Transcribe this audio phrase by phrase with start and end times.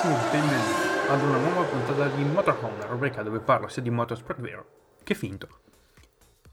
[0.00, 4.40] e benvenuti ad una nuova puntata di Motorhome, la rubrica dove parlo sia di motorsport
[4.40, 4.66] vero
[5.02, 5.48] che finto.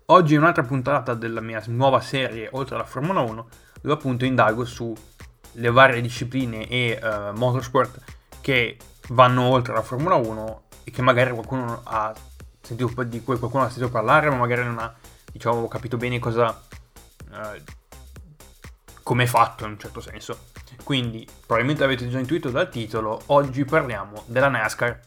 [0.08, 3.48] Oggi è un'altra puntata della mia nuova serie oltre alla Formula 1,
[3.82, 8.00] dove appunto indago sulle varie discipline e uh, motorsport
[8.42, 8.78] che
[9.10, 12.16] vanno oltre la Formula 1 e che magari qualcuno ha
[12.62, 14.92] sentito di cui qualcuno ha sentito parlare, ma magari non ha
[15.32, 16.64] diciamo capito bene cosa
[17.30, 17.62] uh,
[19.04, 20.54] come è fatto in un certo senso.
[20.84, 25.00] Quindi, probabilmente avete già intuito dal titolo, oggi parliamo della NASCAR.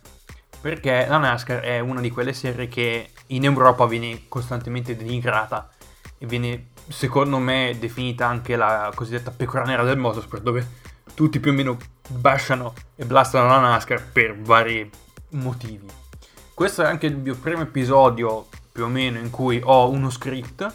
[0.61, 5.71] Perché la NASCAR è una di quelle serie che in Europa viene costantemente denigrata
[6.19, 10.67] e viene, secondo me, definita anche la cosiddetta pecora nera del motorsport, dove
[11.15, 11.77] tutti più o meno
[12.09, 14.91] bashano e blastano la NASCAR per vari
[15.31, 15.87] motivi.
[16.55, 20.75] Questo è anche il mio primo episodio, più o meno, in cui ho uno script,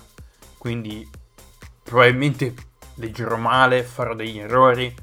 [0.57, 1.05] quindi
[1.83, 2.53] probabilmente
[2.95, 4.93] leggerò male, farò degli errori.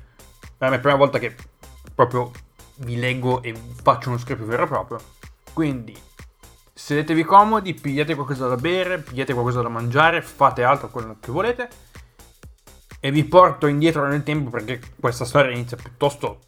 [0.58, 1.34] È la prima volta che
[1.94, 2.30] proprio
[2.77, 5.00] vi leggo e faccio uno script vero e proprio.
[5.52, 5.96] Quindi,
[6.72, 11.68] sedetevi comodi, pigliate qualcosa da bere, pigliate qualcosa da mangiare, fate altro quello che volete.
[13.00, 16.41] E vi porto indietro nel tempo perché questa storia inizia piuttosto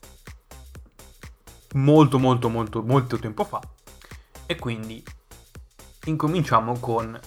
[1.75, 3.61] molto molto molto molto tempo fa.
[4.47, 5.03] E quindi
[6.05, 7.19] incominciamo con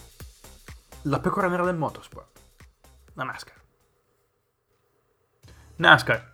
[1.03, 2.39] la pecora nera del motorsport,
[3.13, 3.54] la NASCAR.
[5.77, 6.33] NASCAR.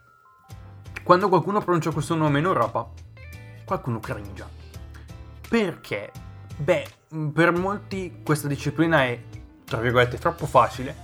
[1.04, 2.92] Quando qualcuno pronuncia questo nome in Europa,
[3.66, 4.48] qualcuno cringia.
[5.50, 6.12] Perché?
[6.58, 6.88] Beh,
[7.34, 9.20] per molti questa disciplina è,
[9.66, 10.96] tra virgolette, troppo facile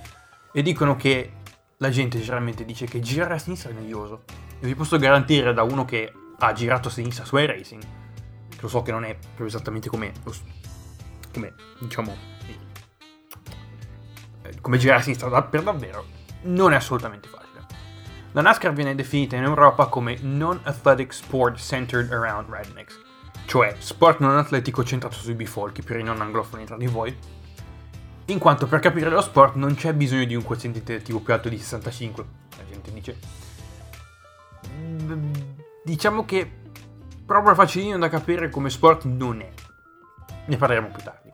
[0.52, 1.34] e dicono che
[1.78, 4.24] la gente generalmente dice che girare a sinistra è noioso.
[4.60, 7.84] E vi posso garantire da uno che ha girato a sinistra su iRacing,
[8.60, 10.12] lo so che non è proprio esattamente come,
[11.34, 12.16] come diciamo,
[14.62, 16.06] come girare a sinistra per davvero,
[16.44, 17.47] non è assolutamente facile.
[18.34, 23.00] La NASCAR viene definita in Europa come Non-Athletic Sport Centered Around Rednecks,
[23.46, 27.18] cioè sport non atletico centrato sui bifolchi per i non anglofoni tra di voi,
[28.26, 31.48] in quanto per capire lo sport non c'è bisogno di un quoziente intellettivo più alto
[31.48, 32.26] di 65,
[32.58, 33.18] la gente dice.
[35.84, 36.52] Diciamo che
[37.26, 39.50] proprio facilino da capire come sport non è.
[40.46, 41.32] Ne parleremo più tardi.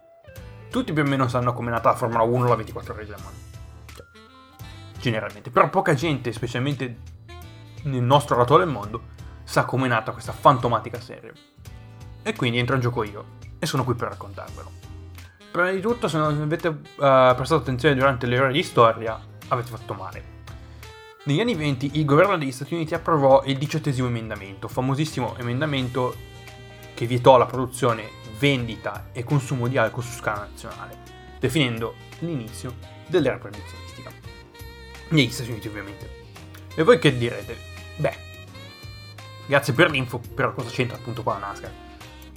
[0.70, 3.10] Tutti più o meno sanno come è nata la Formula 1 la 24 ore di
[3.10, 3.43] Le Mans
[5.04, 5.50] generalmente.
[5.50, 6.98] Però poca gente, specialmente
[7.84, 9.12] nel nostro lato del mondo,
[9.44, 11.34] sa come è nata questa fantomatica serie.
[12.24, 13.26] E quindi entro in gioco io
[13.60, 14.72] e sono qui per raccontarvelo.
[15.52, 19.20] Prima di tutto, se non avete uh, prestato attenzione durante le ore di storia,
[19.50, 20.32] avete fatto male.
[21.26, 26.16] Negli anni 20 il governo degli Stati Uniti approvò il diciottesimo emendamento, famosissimo emendamento
[26.94, 28.10] che vietò la produzione,
[28.40, 30.98] vendita e consumo di alcol su scala nazionale,
[31.40, 32.76] definendo l'inizio
[33.08, 33.83] dell'era proibizionistica
[35.14, 36.22] negli Stati Uniti ovviamente.
[36.76, 37.58] E voi che direte?
[37.98, 38.16] Beh,
[39.46, 41.72] grazie per l'info, però cosa c'entra appunto qua la NASCAR?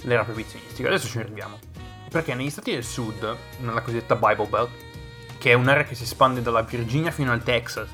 [0.03, 1.59] L'era proibizionistica, adesso ci arriviamo.
[2.09, 4.69] Perché negli stati del sud, nella cosiddetta Bible Belt,
[5.37, 7.89] che è un'area che si espande dalla Virginia fino al Texas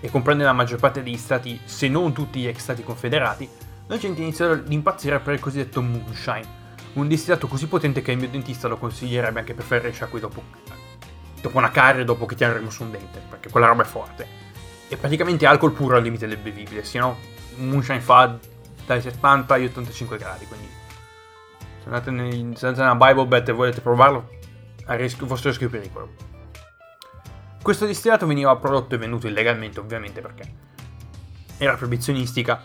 [0.00, 3.48] e comprende la maggior parte degli stati, se non tutti gli ex stati confederati,
[3.88, 6.56] la gente iniziò ad impazzire per il cosiddetto moonshine,
[6.94, 10.42] un distillato così potente che il mio dentista lo consiglierebbe anche per fare sciacqui dopo
[11.40, 14.26] dopo una carne dopo che ti hanno rimosso un dente, perché quella roba è forte.
[14.88, 17.16] E praticamente alcol puro al limite del bevibile, se no
[17.56, 18.36] Moonshine fa
[18.86, 20.68] dai 70 ai 85 gradi, quindi
[21.58, 24.30] se andate, nel, se andate nella Bible Bet e volete provarlo,
[24.86, 26.26] a rischio, vostro rischio pericolo.
[27.62, 30.52] Questo distillato veniva prodotto e venduto illegalmente, ovviamente, perché
[31.58, 32.62] era proibizionistica.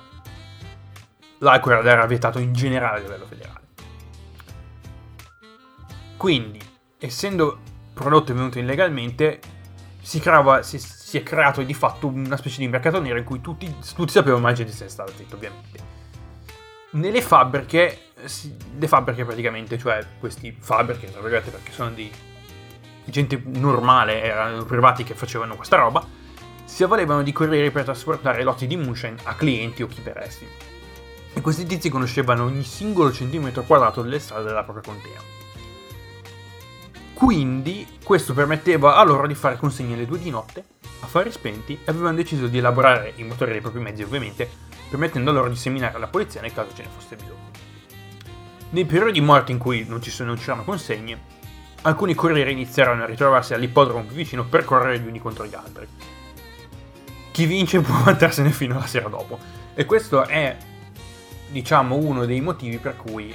[1.40, 3.62] L'alcol era vietato in generale a livello federale.
[6.16, 6.60] Quindi,
[7.00, 7.60] essendo
[7.94, 9.40] prodotto è venuto illegalmente,
[10.02, 13.40] si, creava, si, si, è creato di fatto una specie di mercato nero in cui
[13.40, 15.92] tutti, tutti sapevano ma la gente se ne stava zitto, ovviamente.
[16.92, 18.00] Nelle fabbriche,
[18.78, 22.12] le fabbriche praticamente, cioè questi fabbriche, perché sono di
[23.06, 26.06] gente normale, erano privati che facevano questa roba,
[26.66, 30.48] si avvalevano di corrieri per trasportare lotti di moonshine a clienti o chi per essi.
[31.34, 35.43] E questi tizi conoscevano ogni singolo centimetro quadrato delle strade della propria contea.
[37.24, 40.66] Quindi questo permetteva a loro di fare consegne alle due di notte,
[41.00, 44.50] a fari spenti, e avevano deciso di elaborare i motori dei propri mezzi ovviamente,
[44.90, 47.52] permettendo loro di seminare la polizia nel caso ce ne fosse bisogno.
[48.72, 50.36] Nei periodi morti in cui non ci, sono,
[50.66, 51.18] consegne,
[51.84, 55.88] alcuni corrieri iniziarono a ritrovarsi all'ippodromo più vicino per correre gli uni contro gli altri.
[57.32, 59.40] Chi vince può vantarsene fino alla sera dopo.
[59.74, 60.58] E questo è,
[61.48, 63.34] diciamo, uno dei motivi per cui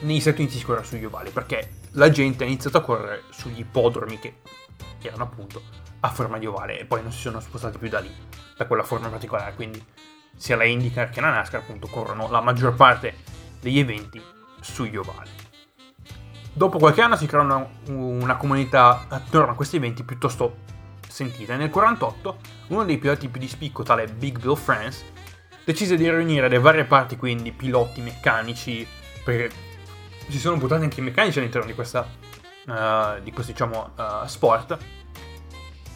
[0.00, 3.60] negli Stati Uniti si corre sugli ovali, perché la gente ha iniziato a correre sugli
[3.60, 4.34] ippodromi che
[5.02, 5.62] erano appunto
[6.00, 8.12] a forma di ovale e poi non si sono spostati più da lì,
[8.56, 9.84] da quella forma particolare, quindi
[10.36, 13.14] sia la IndyCar che la NASCAR appunto corrono la maggior parte
[13.60, 14.22] degli eventi
[14.60, 15.28] sugli ovali.
[16.52, 20.68] Dopo qualche anno si crea una, una comunità attorno a questi eventi piuttosto
[21.06, 21.56] sentita.
[21.56, 22.38] Nel 48
[22.68, 25.04] uno dei piloti più di spicco, tale Big Bill France,
[25.64, 28.86] decise di riunire le varie parti, quindi piloti, meccanici,
[29.22, 29.54] perché
[30.30, 32.08] ci sono buttati anche i meccanici all'interno di, questa,
[32.66, 34.78] uh, di questo diciamo, uh, sport,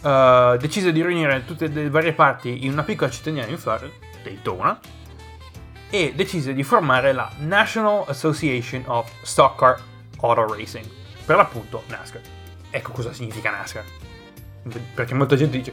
[0.03, 3.93] uh, decise di riunire tutte le varie parti in una piccola cittadina in Florida,
[4.23, 4.79] Daytona,
[5.91, 9.81] e decise di formare la National Association of Stock Car
[10.21, 10.87] Auto Racing,
[11.25, 12.21] per l'appunto NASCAR.
[12.71, 13.85] Ecco cosa significa NASCAR.
[14.95, 15.73] Perché molta gente dice,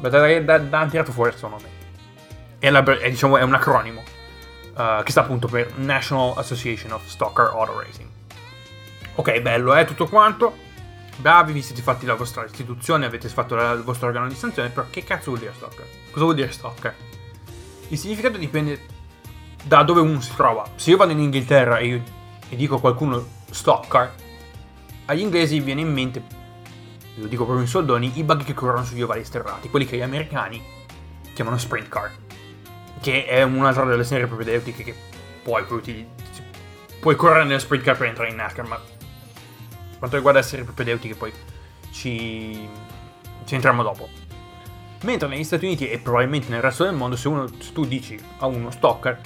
[0.00, 1.68] da, da, da hanno tirato fuori questo nome.
[2.58, 4.02] È, la, è, diciamo, è un acronimo
[4.74, 8.08] uh, che sta appunto per National Association of Stock Car Auto Racing.
[9.16, 10.62] Ok, bello, è eh, tutto quanto.
[11.16, 14.70] Bravi, vi siete fatti la vostra istituzione, avete fatto la, il vostro organo di sanzione,
[14.70, 15.86] però che cazzo vuol dire Stocker?
[16.10, 16.94] Cosa vuol dire Stocker?
[17.88, 18.80] Il significato dipende
[19.62, 20.64] da dove uno si trova.
[20.74, 22.02] Se io vado in Inghilterra e, io,
[22.48, 24.12] e dico a qualcuno stock car,
[25.06, 26.22] agli inglesi viene in mente,
[27.16, 30.02] lo dico proprio in soldoni, i bug che corrono sugli ovali sterrati, quelli che gli
[30.02, 30.62] americani
[31.32, 32.10] chiamano sprint car,
[33.04, 34.94] che è un'altra delle serie propedeutiche che
[35.42, 36.48] puoi, puoi, utilizzare.
[37.00, 38.80] puoi correre nelle sprint car per entrare in NASCAR, ma
[39.98, 41.30] quanto riguarda le serie propedeutiche poi
[41.92, 42.66] ci,
[43.44, 44.08] ci entriamo dopo.
[45.02, 48.18] Mentre negli Stati Uniti e probabilmente nel resto del mondo, se, uno, se tu dici
[48.38, 49.20] a uno stalker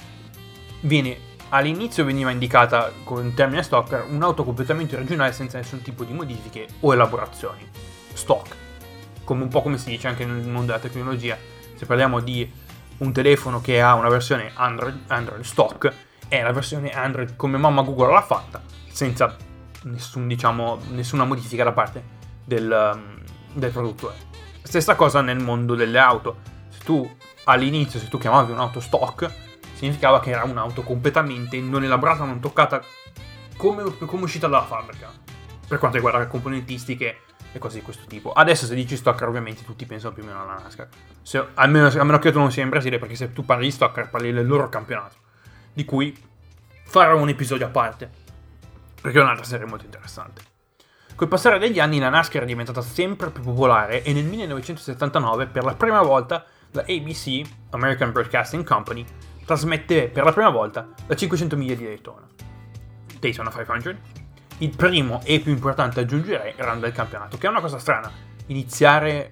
[0.81, 1.17] viene
[1.51, 6.93] all'inizio veniva indicata con termine stock un'auto completamente originale senza nessun tipo di modifiche o
[6.93, 7.65] elaborazioni.
[8.13, 8.57] Stock.
[9.23, 11.39] Come un po' come si dice anche nel mondo della tecnologia.
[11.77, 12.67] Se parliamo di
[12.99, 15.93] un telefono che ha una versione Android, Android stock,
[16.29, 19.37] è la versione Android come mamma Google l'ha fatta, senza
[19.85, 22.03] nessun, diciamo, nessuna modifica da parte
[22.45, 23.23] del, um,
[23.53, 24.17] del produttore.
[24.63, 26.37] Stessa cosa nel mondo delle auto.
[26.69, 27.09] Se tu
[27.45, 29.31] all'inizio, se tu chiamavi un'auto stock,
[29.75, 32.83] significava che era un'auto completamente non elaborata, non toccata,
[33.57, 35.11] come, come uscita dalla fabbrica.
[35.67, 37.21] Per quanto riguarda le componentistiche
[37.59, 38.33] e cose di questo tipo.
[38.33, 40.89] Adesso se dici Stocker ovviamente tutti pensano più o meno alla NASCAR.
[41.23, 43.71] Se, almeno, a meno che tu non sia in Brasile, perché se tu parli di
[43.71, 45.17] Stocker parli del loro campionato.
[45.73, 46.17] Di cui
[46.85, 48.11] farò un episodio a parte.
[49.01, 50.43] Perché è un'altra serie molto interessante.
[51.15, 55.65] Col passare degli anni la NASCAR è diventata sempre più popolare e nel 1979 per
[55.65, 59.05] la prima volta la ABC, American Broadcasting Company,
[59.45, 62.27] trasmette per la prima volta la 500 miglia di Daytona.
[63.19, 64.28] Daytona 500.
[64.59, 68.11] Il primo e più importante aggiungerei run del campionato, che è una cosa strana.
[68.47, 69.31] Iniziare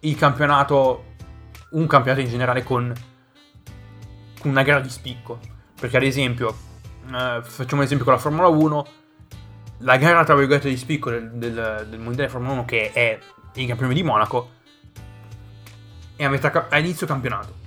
[0.00, 1.14] il campionato,
[1.70, 2.92] un campionato in generale con,
[4.44, 5.38] una gara di spicco.
[5.78, 6.56] Perché ad esempio,
[7.12, 8.86] eh, facciamo un esempio con la Formula 1,
[9.80, 13.18] la gara tra virgolette di spicco del, del, del mondiale Formula 1 che è
[13.54, 14.52] il campione di Monaco
[16.16, 17.64] è a, metà, a inizio campionato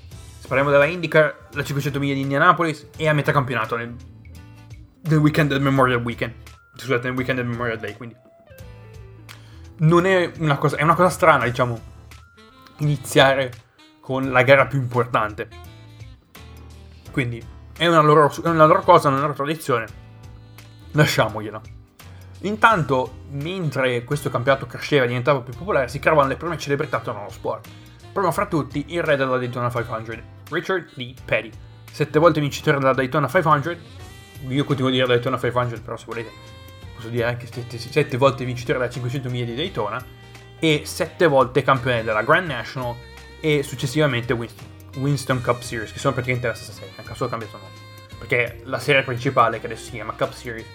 [0.50, 3.96] parliamo della IndyCar, la 500 miglia di Indianapolis è a metà campionato nel,
[5.04, 6.34] nel weekend del Memorial Weekend.
[6.80, 8.16] Scusate, nel weekend del Memorial Day, quindi.
[9.80, 11.80] Non è una cosa, è una cosa strana, diciamo,
[12.78, 13.52] iniziare
[14.00, 15.48] con la gara più importante.
[17.12, 17.44] Quindi
[17.78, 19.86] è una loro, è una loro cosa, una loro tradizione.
[20.92, 21.62] Lasciamogliela.
[22.42, 27.22] Intanto, mentre questo campionato cresceva e diventava più popolare, si creavano le prime celebrità attorno
[27.22, 27.68] allo sport.
[28.14, 31.52] Primo fra tutti, il re della Daytona 500, Richard Lee Petty,
[31.92, 33.76] sette volte vincitore della Daytona 500.
[34.48, 36.32] Io continuo a dire Daytona 500, però se volete
[37.00, 40.06] posso dire anche sette, sette volte vincitore della 500 miglia di Daytona
[40.60, 42.94] e sette volte campione della Grand National
[43.40, 47.58] e successivamente Winston, Winston Cup Series, che sono praticamente la stessa serie, anche solo cambiato
[47.58, 47.70] nome.
[48.18, 50.66] Perché la serie principale, che adesso si chiama Cup Series,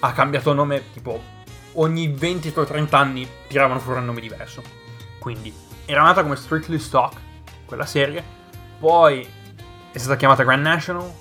[0.00, 1.22] ha cambiato nome tipo
[1.74, 4.62] ogni 20 o 30 anni tiravano fuori un nome diverso.
[5.18, 5.52] Quindi
[5.84, 7.18] era nata come Strictly Stock,
[7.66, 8.24] quella serie,
[8.78, 9.28] poi
[9.92, 11.12] è stata chiamata Grand National,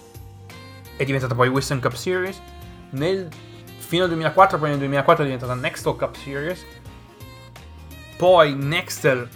[0.96, 2.42] è diventata poi Winston Cup Series,
[2.92, 3.28] nel,
[3.86, 6.66] fino al 2004, poi nel 2004 è diventata Nextel Cup Series,
[8.18, 9.28] poi Nextel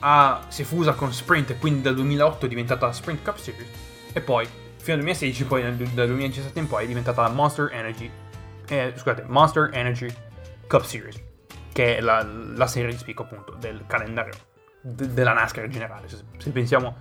[0.00, 3.68] ha, si è fusa con Sprint quindi dal 2008 è diventata Sprint Cup Series,
[4.12, 4.46] e poi
[4.76, 8.10] fino al 2016, poi nel, dal 2017 in poi è diventata Monster Energy,
[8.68, 10.12] eh, scusate, Monster Energy
[10.66, 11.20] Cup Series,
[11.72, 14.34] che è la, la serie di spicco appunto del calendario
[14.80, 16.08] de, della NASCAR in generale.
[16.08, 16.96] Se, se pensiamo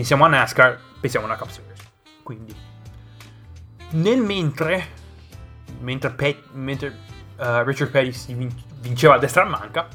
[0.00, 1.78] pensiamo a NASCAR, pensiamo a una Cup Series.
[2.22, 2.54] Quindi,
[3.90, 4.86] nel mentre,
[5.80, 6.88] mentre, Pe- mentre
[7.36, 8.48] uh, Richard Petty
[8.80, 9.88] vinceva a destra a manca,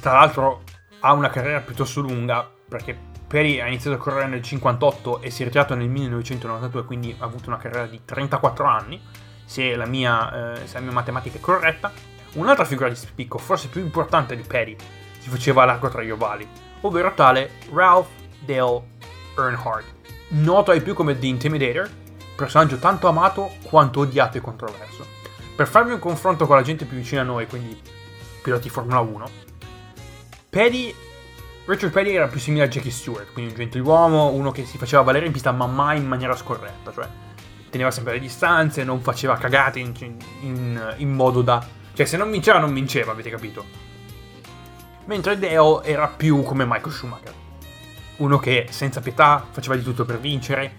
[0.00, 0.62] tra l'altro
[1.00, 5.42] ha una carriera piuttosto lunga, perché Perry ha iniziato a correre nel 58 e si
[5.42, 9.00] è ritirato nel 1992, quindi ha avuto una carriera di 34 anni,
[9.44, 11.92] se la mia, eh, se la mia matematica è corretta.
[12.34, 14.76] Un'altra figura di spicco, forse più importante di Perry,
[15.18, 16.46] si faceva largo tra gli ovali,
[16.80, 18.08] ovvero tale Ralph
[18.40, 18.82] Dale
[19.36, 19.86] Earnhardt,
[20.30, 21.88] noto ai più come The Intimidator,
[22.40, 25.06] personaggio tanto amato quanto odiato e controverso.
[25.54, 27.78] Per farvi un confronto con la gente più vicina a noi, quindi
[28.42, 29.30] piloti Formula 1,
[30.48, 30.94] Paddy,
[31.66, 35.02] Richard Paddy era più simile a Jackie Stewart, quindi un gentiluomo, uno che si faceva
[35.02, 37.06] valere in pista ma mai in maniera scorretta, cioè
[37.68, 39.92] teneva sempre le distanze, non faceva cagate in,
[40.40, 41.64] in, in modo da...
[41.92, 43.64] cioè se non vinceva non vinceva, avete capito?
[45.04, 47.34] Mentre Deo era più come Michael Schumacher,
[48.16, 50.72] uno che senza pietà faceva di tutto per vincere,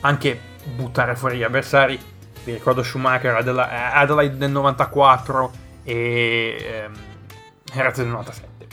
[0.00, 1.98] anche buttare fuori gli avversari.
[2.44, 5.52] Vi ricordo Schumacher, Adelaide del 94
[5.84, 6.94] e ehm,
[7.72, 8.66] Herat del 97.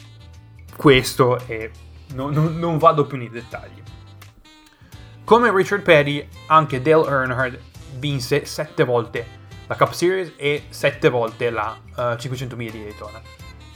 [0.76, 1.70] Questo è...
[2.14, 3.82] No, no, non vado più nei dettagli.
[5.24, 7.60] Come Richard Petty, anche Dale Earnhardt
[7.98, 13.22] vinse 7 volte la Cup Series e 7 volte la uh, 500 miglia di Daytona.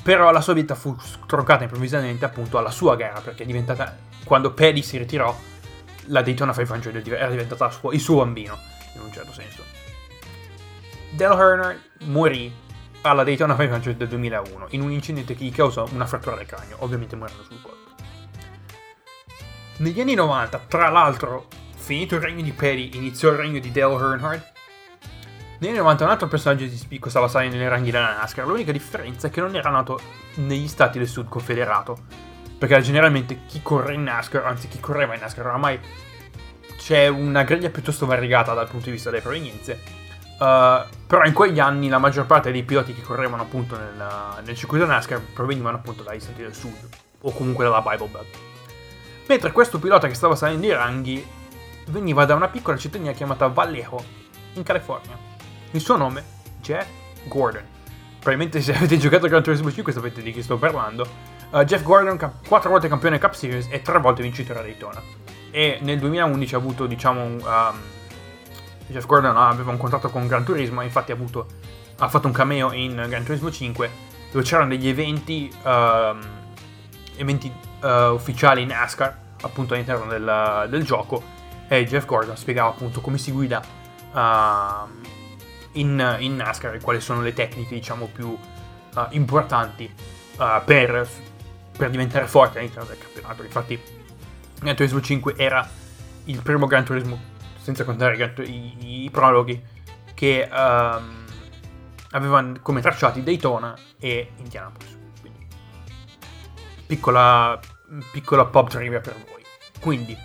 [0.04, 0.96] Però la sua vita fu
[1.26, 3.96] troncata improvvisamente appunto alla sua gara, perché è diventata,
[4.26, 5.34] quando Petty si ritirò,
[6.08, 8.58] la Daytona 500 era diventata il suo bambino,
[8.94, 9.64] in un certo senso.
[11.12, 12.54] Dale Earnhardt morì
[13.02, 16.78] alla Daytona 500 del 2001 in un incidente che gli causò una frattura del cranio,
[16.80, 17.94] ovviamente morendo sul colpo.
[19.78, 23.94] Negli anni 90, tra l'altro, finito il regno di Petty, iniziò il regno di Dale
[23.94, 24.54] Earnhardt.
[25.60, 28.72] Negli anni 90 un altro personaggio di spicco stava salendo nei ranghi della NASCAR, l'unica
[28.72, 30.00] differenza è che non era nato
[30.36, 32.06] negli stati del Sud Confederato,
[32.66, 35.80] perché generalmente chi corre in NASCAR, anzi chi correva in NASCAR oramai
[36.78, 39.80] c'è una griglia piuttosto variegata dal punto di vista delle provenienze.
[40.38, 44.56] Uh, però in quegli anni la maggior parte dei piloti che correvano appunto nel, nel
[44.56, 46.90] circuito NASCAR provenivano appunto dagli stati del sud
[47.22, 48.38] o comunque dalla Bible Belt.
[49.28, 51.26] Mentre questo pilota che stava salendo i ranghi
[51.88, 54.04] veniva da una piccola cittadina chiamata Vallejo
[54.54, 55.16] in California.
[55.72, 56.24] Il suo nome
[56.62, 56.88] Jeff
[57.26, 57.64] Gordon.
[58.20, 61.35] Probabilmente se avete giocato a Gran Turismo 5 sapete di chi sto parlando.
[61.56, 65.02] Uh, Jeff Gordon, 4 volte campione Cup Series e 3 volte vincitore a Daytona.
[65.52, 67.80] E nel 2011 ha avuto, diciamo, um,
[68.88, 71.48] Jeff Gordon aveva un contratto con Gran Turismo infatti ha, avuto,
[71.98, 73.90] ha fatto un cameo in Gran Turismo 5
[74.34, 76.22] dove c'erano degli eventi, um,
[77.16, 77.50] eventi
[77.82, 81.24] uh, ufficiali NASCAR appunto all'interno del, del, gioco
[81.70, 83.64] e Jeff Gordon spiegava appunto come si guida
[84.12, 84.90] uh,
[85.72, 89.90] in, in, NASCAR e quali sono le tecniche diciamo più uh, importanti
[90.66, 91.08] per
[91.76, 93.44] per diventare forte all'interno del campionato.
[93.44, 93.80] Infatti,
[94.60, 95.68] Gran Turismo 5 era
[96.26, 97.20] il primo Gran Turismo,
[97.58, 99.62] senza contare i, i prologhi,
[100.14, 101.26] che um,
[102.12, 104.98] avevano come tracciati Daytona e Indianapolis.
[105.20, 105.46] Quindi,
[106.88, 107.60] piccola,
[108.12, 109.44] piccola pop trivia per voi.
[109.80, 110.18] Quindi,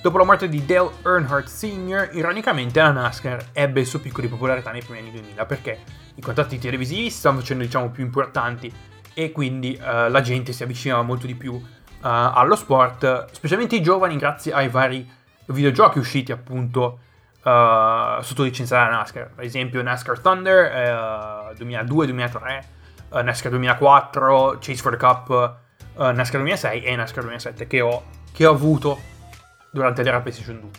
[0.00, 4.28] dopo la morte di Dale Earnhardt Sr., ironicamente la NASCAR ebbe il suo picco di
[4.28, 5.80] popolarità nei primi anni 2000 perché
[6.14, 8.72] i contratti televisivi si stavano facendo, diciamo, più importanti
[9.18, 11.62] e quindi uh, la gente si avvicinava molto di più uh,
[12.00, 15.10] allo sport, specialmente i giovani grazie ai vari
[15.46, 16.98] videogiochi usciti appunto
[17.42, 22.64] uh, sotto licenza della NASCAR, ad esempio NASCAR Thunder 2002-2003,
[23.22, 25.56] NASCAR 2004, Chase for the Cup,
[25.96, 28.98] NASCAR 2006 e NASCAR 2007 che ho, che ho avuto
[29.70, 30.70] durante l'era PlayStation 2.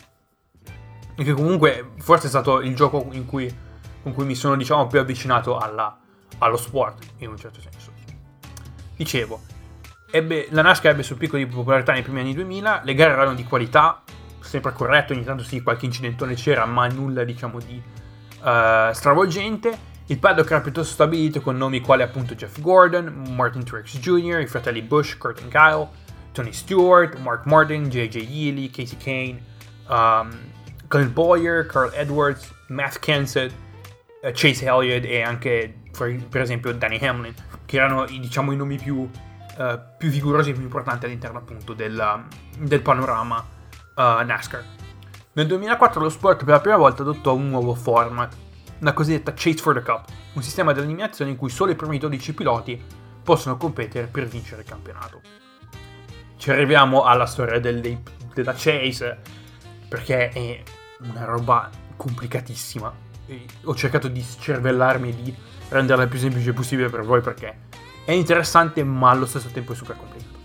[1.16, 3.52] E che comunque forse è stato il gioco cui,
[4.00, 5.98] con cui mi sono diciamo più avvicinato alla,
[6.38, 7.77] allo sport in un certo senso.
[8.98, 9.42] Dicevo,
[10.10, 13.34] ebbe, la NASCAR ebbe sul picco di popolarità nei primi anni 2000, le gare erano
[13.34, 14.02] di qualità,
[14.40, 17.80] sempre corretto, ogni tanto sì, qualche incidentone c'era, ma nulla diciamo di
[18.40, 19.86] uh, stravolgente.
[20.06, 24.48] Il paddock era piuttosto stabilito con nomi quali appunto Jeff Gordon, Martin Truex Jr., i
[24.48, 25.88] fratelli Bush, Kurt e Kyle,
[26.32, 29.40] Tony Stewart, Mark Martin, JJ Yealy, Casey Kane,
[29.88, 30.36] um,
[30.88, 33.52] Colin Boyer, Carl Edwards, Matt Kenseth,
[34.24, 35.72] uh, Chase Elliott e anche
[36.28, 37.34] per esempio Danny Hamlin
[37.68, 42.24] che erano diciamo i nomi più, uh, più vigorosi e più importanti all'interno appunto del,
[42.56, 43.36] del panorama
[43.94, 44.64] uh, NASCAR.
[45.32, 48.34] Nel 2004 lo sport per la prima volta adottò un nuovo format,
[48.78, 51.98] la cosiddetta Chase for the Cup, un sistema di eliminazione in cui solo i primi
[51.98, 52.82] 12 piloti
[53.22, 55.20] possono competere per vincere il campionato.
[56.38, 58.00] Ci arriviamo alla storia del,
[58.32, 59.18] della Chase,
[59.90, 60.62] perché è
[61.00, 63.07] una roba complicatissima.
[63.64, 65.34] Ho cercato di cervellarmi e di
[65.68, 67.66] renderla il più semplice possibile per voi perché
[68.04, 70.36] è interessante ma allo stesso tempo è super complicato.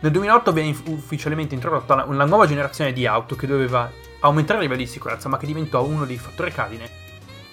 [0.00, 4.84] Nel 2008 viene ufficialmente introdotta una nuova generazione di auto che doveva aumentare i livelli
[4.84, 7.06] di sicurezza ma che diventò uno dei fattori cardine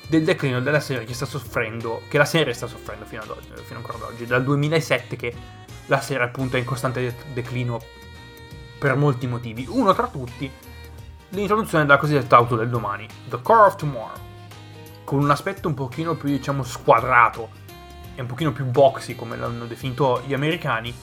[0.08, 3.50] del declino della serie che sta soffrendo, che la serie sta soffrendo fino ad oggi,
[3.64, 5.34] fino ancora ad oggi, dal 2007 che
[5.88, 7.80] la serie appunto è in costante declino
[8.78, 9.66] per molti motivi.
[9.68, 10.52] Uno tra tutti,
[11.30, 14.25] l'introduzione della cosiddetta auto del domani, The Car of Tomorrow
[15.06, 17.50] con un aspetto un pochino più, diciamo, squadrato
[18.16, 20.94] e un pochino più boxy, come l'hanno definito gli americani,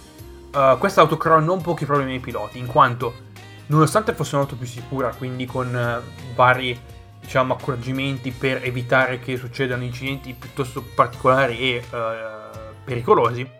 [0.53, 3.31] uh, questa autocroll non pochi problemi ai piloti, in quanto
[3.67, 6.79] nonostante fosse un'auto più sicura, quindi con uh, vari
[7.21, 13.51] diciamo, accorgimenti per evitare che succedano incidenti piuttosto particolari e uh, pericolosi, uh,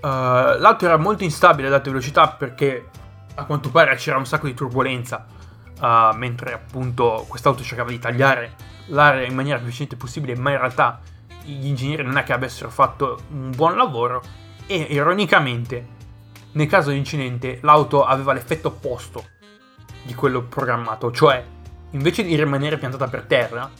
[0.00, 2.88] l'auto era molto instabile ad alta velocità perché
[3.34, 5.26] a quanto pare c'era un sacco di turbolenza,
[6.16, 8.52] mentre appunto quest'auto cercava di tagliare
[8.88, 11.00] l'area in maniera più efficiente possibile, ma in realtà
[11.44, 14.22] gli ingegneri non è che avessero fatto un buon lavoro.
[14.66, 15.96] E ironicamente
[16.52, 19.24] nel caso di incidente l'auto aveva l'effetto opposto
[20.02, 21.44] di quello programmato, cioè
[21.90, 23.70] invece di rimanere piantata per terra,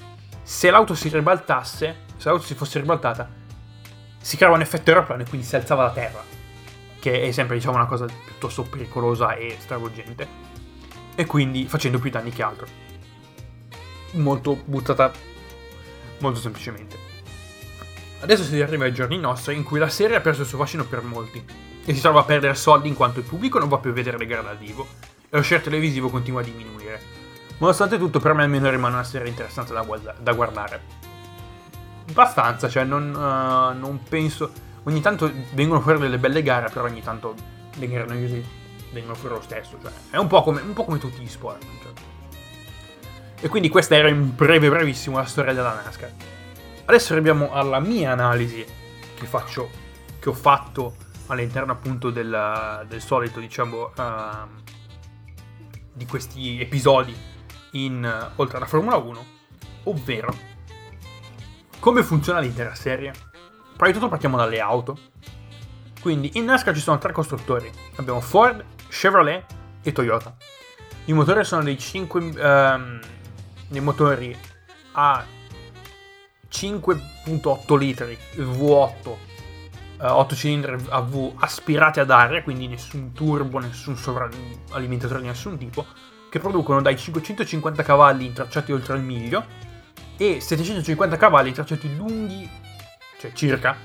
[0.43, 3.29] se l'auto si ribaltasse, se l'auto si fosse ribaltata,
[4.21, 6.23] si creava un effetto aeroplano e quindi si alzava da terra,
[7.01, 10.29] che è sempre diciamo una cosa piuttosto pericolosa e stravolgente,
[11.15, 12.67] e quindi facendo più danni che altro.
[14.13, 15.13] Molto buttata
[16.19, 16.97] molto semplicemente.
[18.21, 20.85] Adesso si arriva ai giorni nostri in cui la serie ha perso il suo fascino
[20.85, 21.45] per molti
[21.85, 24.19] e si trova a perdere soldi in quanto il pubblico non va più a vedere
[24.19, 24.87] le gare dal vivo
[25.31, 27.01] e lo share televisivo continua a diminuire.
[27.59, 30.83] Nonostante tutto, per me almeno rimane una serie interessante da, guarda- da guardare.
[32.09, 34.67] Abbastanza, cioè non, uh, non, penso...
[34.85, 37.35] Ogni tanto vengono fuori delle belle gare, però ogni tanto
[37.75, 38.45] le gare noiose
[38.93, 39.77] vengono fuori lo stesso.
[39.83, 41.63] Cioè, è un po' come, un po come tutti gli sport.
[41.83, 41.93] Cioè.
[43.41, 46.11] E quindi questa era in breve brevissimo la storia della NASCAR.
[46.87, 48.65] Adesso arriviamo alla mia analisi
[49.15, 49.71] che faccio,
[50.19, 54.63] che ho fatto all'interno appunto del, del solito, diciamo, uh,
[55.93, 57.15] di questi episodi
[57.73, 59.27] in uh, oltre alla Formula 1,
[59.85, 60.35] ovvero
[61.79, 63.13] come funziona l'intera serie.
[63.77, 64.99] Prima di tutto partiamo dalle auto.
[66.01, 67.71] Quindi in NASCAR ci sono tre costruttori.
[67.97, 69.45] Abbiamo Ford, Chevrolet
[69.83, 70.35] e Toyota.
[71.05, 73.01] I motori sono dei 5 um,
[73.69, 74.37] dei motori
[74.93, 75.25] a
[76.51, 79.27] 5.8 litri V8
[80.01, 85.85] 8 cilindri a V aspirati ad aria, quindi nessun turbo, nessun sovralimentatore di nessun tipo,
[86.31, 89.45] che producono dai 550 cavalli intracciati oltre il miglio
[90.17, 92.49] e 750 cavalli intracciati lunghi,
[93.19, 93.77] cioè circa,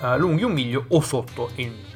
[0.00, 1.92] uh, lunghi un miglio o sotto il miglio.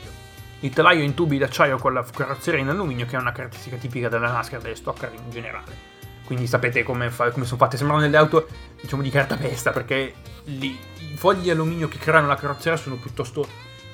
[0.61, 4.09] Il telaio in tubi d'acciaio con la carrozzeria in alluminio, che è una caratteristica tipica
[4.09, 5.98] della NASCAR e delle stocker in generale.
[6.29, 8.47] Quindi sapete come, fa, come, sono fatte, sembrano delle auto
[8.79, 10.13] diciamo di cartapesta perché
[10.45, 10.79] li,
[11.13, 13.49] i fogli di alluminio che creano la carrozzeria sono piuttosto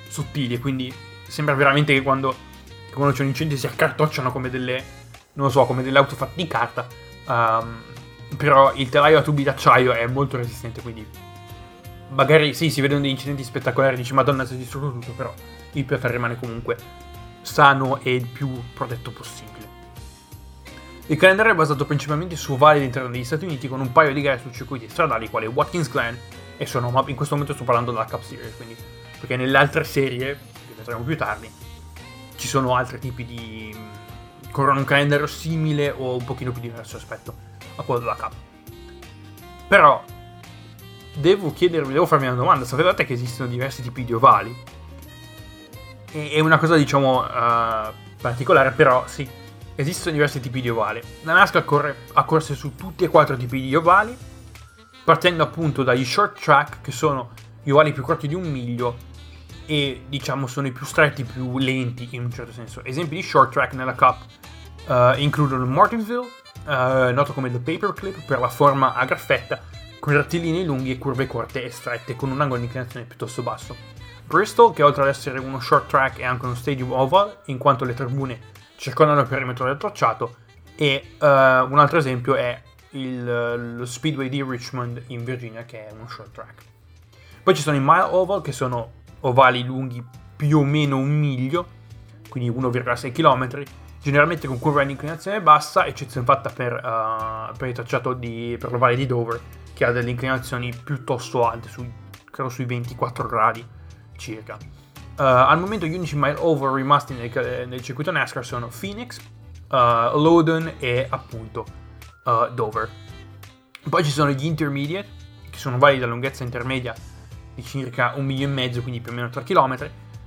[0.09, 0.93] sottili quindi
[1.29, 2.35] sembra veramente che quando,
[2.89, 4.83] che quando c'è un incendio si accartocciano come delle,
[5.35, 6.89] non lo so, come delle auto fatte di carta.
[7.27, 7.83] Um,
[8.37, 11.07] però il telaio a tubi d'acciaio è molto resistente, quindi
[12.09, 15.33] magari sì, si vedono degli incidenti spettacolari, dici madonna si è distrutto tutto, però
[15.71, 16.77] il pilota rimane comunque
[17.43, 19.74] sano e il più protetto possibile.
[21.07, 24.23] Il calendario è basato principalmente su ovali all'interno degli Stati Uniti con un paio di
[24.23, 26.19] gare su circuiti stradali quali Watkins Glen
[26.57, 28.75] e sono, ma in questo momento sto parlando della Cup Series, quindi,
[29.19, 31.51] perché nelle altre serie, che vedremo più tardi,
[32.37, 33.77] ci sono altri tipi di...
[34.51, 37.35] corrono un calendario simile o un pochino più diverso rispetto
[37.77, 38.33] a quello della Cup.
[39.69, 40.03] Però,
[41.17, 44.57] devo chiedervi, devo farmi una domanda, sapevate che esistono diversi tipi di ovali?
[46.13, 49.29] E, è una cosa, diciamo, uh, particolare, però sì,
[49.77, 51.01] Esistono diversi tipi di ovali.
[51.23, 54.17] La NASCAR ha corse su tutti e quattro tipi di ovali,
[55.05, 57.33] partendo appunto dagli short track, che sono
[57.63, 58.97] gli ovali più corti di un miglio,
[59.67, 62.85] e diciamo sono i più stretti, più lenti in un certo senso.
[62.85, 64.19] Esempi di short track nella Cup
[64.87, 66.29] uh, includono Martinsville,
[66.67, 69.61] uh, noto come The Paperclip per la forma a graffetta,
[69.99, 73.75] con rettilinei lunghi e curve corte e strette, con un angolo di inclinazione piuttosto basso.
[74.25, 77.85] Bristol, che oltre ad essere uno short track è anche uno stadium oval, in quanto
[77.85, 80.37] le tribune circondano il perimetro del tracciato
[80.77, 82.61] e uh, un altro esempio è
[82.91, 86.63] il, lo Speedway di Richmond in Virginia che è uno short track.
[87.43, 90.05] Poi ci sono i Mile Oval che sono ovali lunghi
[90.37, 91.67] più o meno un miglio,
[92.29, 93.63] quindi 1,6 km,
[94.01, 98.73] generalmente con curva di inclinazione bassa, eccezione fatta per, uh, per il tracciato di, per
[98.73, 99.41] l'ovale di Dover
[99.73, 101.91] che ha delle inclinazioni piuttosto alte, sui,
[102.31, 103.67] credo sui 24 gradi
[104.17, 104.57] circa.
[105.17, 109.21] Uh, al momento gli unici mile over rimasti nel, nel circuito NASCAR sono Phoenix,
[109.69, 111.65] uh, Loudon e appunto
[112.25, 112.91] uh, Dover.
[113.89, 115.09] Poi ci sono gli intermediate,
[115.51, 116.93] che sono validi da lunghezza intermedia
[117.55, 119.77] di circa un miglio e mezzo, quindi più o meno 3 km,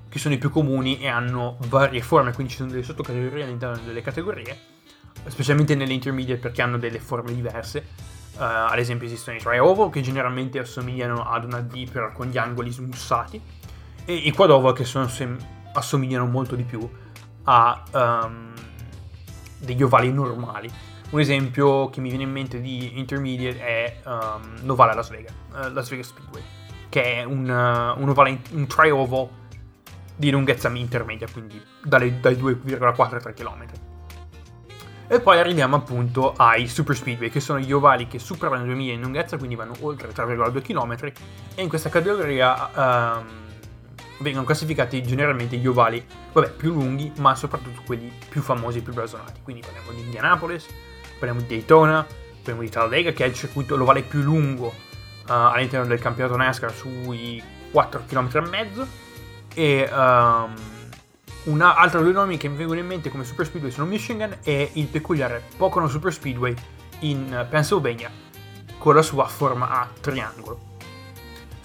[0.08, 3.78] che sono i più comuni e hanno varie forme, quindi ci sono delle sottocategorie all'interno
[3.84, 4.58] delle categorie,
[5.26, 8.16] specialmente nelle intermediate perché hanno delle forme diverse.
[8.38, 12.38] Uh, ad esempio esistono i tri-oval che generalmente assomigliano ad una D però con gli
[12.38, 13.42] angoli smussati
[14.10, 15.12] e i quadroval che sono
[15.74, 16.90] assomigliano molto di più
[17.44, 18.54] a um,
[19.60, 20.72] degli ovali normali.
[21.10, 25.74] Un esempio che mi viene in mente di intermediate è um, l'ovale Las Vegas, uh,
[25.74, 26.42] Las Vegas Speedway,
[26.88, 29.28] che è un, uh, un ovale, un tri-oval
[30.16, 33.66] di lunghezza intermedia, quindi dalle, dai 2,4 ai 3 km.
[35.10, 38.94] E poi arriviamo appunto ai Super Speedway, che sono gli ovali che superano le 2000
[38.94, 41.12] in lunghezza, quindi vanno oltre 3,2 km.
[41.56, 43.47] E in questa categoria um,
[44.20, 48.94] vengono classificati generalmente gli ovali, vabbè, più lunghi, ma soprattutto quelli più famosi e più
[48.94, 49.42] blasonati.
[49.44, 50.66] Quindi parliamo di Indianapolis,
[51.20, 52.06] parliamo di Daytona,
[52.38, 54.74] parliamo di Talladega, che è il circuito, l'ovale più lungo uh,
[55.32, 58.88] all'interno del campionato NASCAR sui 4 km e mezzo.
[59.54, 59.90] E...
[59.92, 60.54] Um,
[61.48, 64.70] un altro due nomi che mi vengono in mente come Super Speedway sono Michigan e
[64.74, 66.54] il peculiare Pocono Super Speedway
[67.00, 68.12] in Pennsylvania
[68.78, 70.67] con la sua forma a triangolo.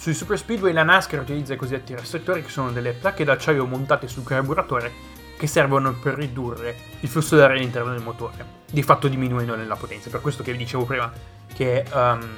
[0.02, 4.08] Sui Super Speedway la NASCAR utilizza i cosiddetti restrittori che sono delle placche d'acciaio montate
[4.08, 4.90] sul carburatore
[5.36, 10.10] che servono per ridurre il flusso d'aria all'interno del motore, di fatto diminuendo la potenza.
[10.10, 11.08] Per questo che vi dicevo prima
[11.54, 12.28] che um,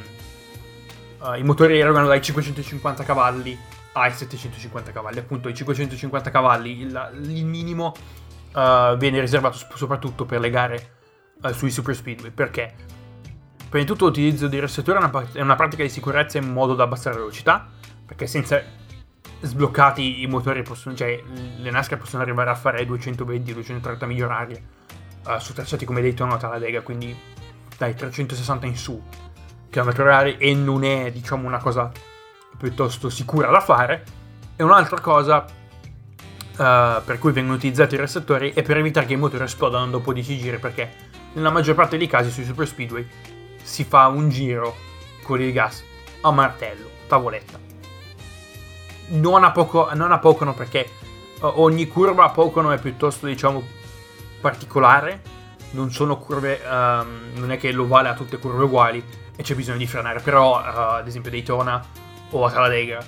[1.21, 3.59] uh, i motori erogano dai 550 cavalli
[3.93, 5.21] ai 750 cavalli.
[5.21, 7.95] Appunto, i 550 cavalli, il, il minimo,
[8.53, 10.91] uh, viene riservato soprattutto per le gare
[11.43, 12.31] uh, sui super speedway.
[12.31, 12.75] Perché?
[13.75, 15.01] Prima di tutto l'utilizzo di resettori
[15.33, 17.67] è una, pratica di sicurezza in modo da abbassare la velocità,
[18.07, 18.63] perché senza
[19.41, 21.21] sbloccati i motori possono, cioè
[21.57, 24.63] le NASCAR possono arrivare a fare 220-230 miglia orarie
[25.27, 27.19] uh, su tracciati come Daytona o Talladega, quindi
[27.77, 29.03] dai 360 in su
[29.71, 31.91] km orari e non è diciamo una cosa
[32.57, 34.05] piuttosto sicura da fare.
[34.55, 39.17] E un'altra cosa uh, per cui vengono utilizzati i resettori è per evitare che i
[39.17, 40.93] motori esplodano dopo 10 giri, perché
[41.33, 43.33] nella maggior parte dei casi sui super speedway
[43.65, 44.77] si fa un giro
[45.23, 45.83] con il gas
[46.21, 47.59] a martello, tavoletta.
[49.07, 50.89] Non a, poco, non a Pocono perché
[51.41, 53.63] uh, ogni curva a Pocono è piuttosto, diciamo,
[54.41, 55.33] particolare.
[55.73, 59.79] Non sono curve, um, non è che l'ovale ha tutte curve uguali e c'è bisogno
[59.79, 60.21] di frenare.
[60.21, 61.85] Però, uh, ad esempio, Daytona
[62.31, 63.05] o a Talladega,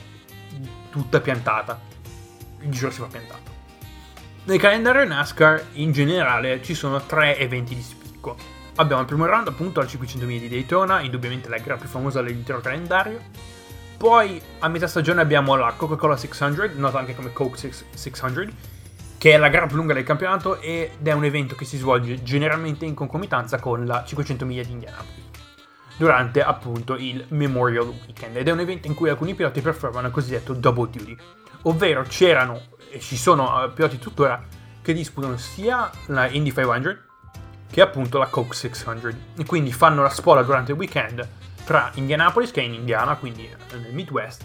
[0.91, 1.81] tutta piantata.
[2.61, 3.55] Il giro si fa piantato.
[4.45, 8.56] Nel calendario NASCAR in generale ci sono tre eventi di spicco.
[8.79, 12.21] Abbiamo il primo round appunto al 500 miglia di Daytona, indubbiamente la gara più famosa
[12.21, 13.21] dell'intero calendario.
[13.97, 18.53] Poi a metà stagione abbiamo la Coca-Cola 600, nota anche come Coke 600,
[19.17, 22.23] che è la gara più lunga del campionato ed è un evento che si svolge
[22.23, 25.25] generalmente in concomitanza con la 500 miglia di Indianapolis
[25.97, 30.13] durante appunto il Memorial Weekend ed è un evento in cui alcuni piloti performano il
[30.13, 31.17] cosiddetto double duty,
[31.63, 32.61] ovvero c'erano
[32.91, 34.45] e ci sono uh, piloti tuttora
[34.83, 37.06] che disputano sia la Indy 500
[37.71, 41.29] che appunto la Coke 600 e quindi fanno la spola durante il weekend
[41.65, 44.45] tra Indianapolis che è in Indiana, quindi nel Midwest,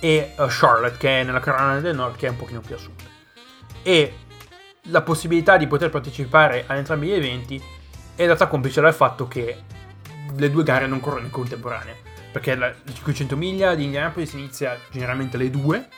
[0.00, 2.78] e uh, Charlotte che è nella Carolina del Nord che è un pochino più a
[2.78, 3.00] sud.
[3.82, 4.14] E
[4.86, 7.62] la possibilità di poter partecipare a entrambi gli eventi
[8.14, 9.62] è data complice dal fatto che
[10.34, 11.94] le due gare non corrono in contemporanea.
[12.32, 15.88] Perché la 500 miglia di Indianapolis inizia generalmente alle 2,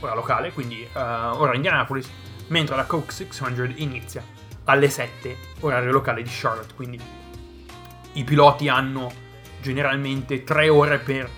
[0.00, 2.10] ora locale, quindi uh, ora Indianapolis,
[2.48, 4.22] mentre la Coke 600 inizia
[4.64, 6.74] alle 7, orario locale di Charlotte.
[6.74, 7.00] Quindi
[8.12, 9.12] i piloti hanno
[9.60, 11.28] generalmente 3 ore per